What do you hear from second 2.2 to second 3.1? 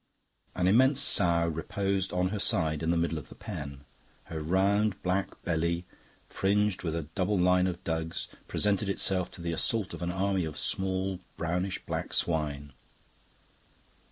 her side in the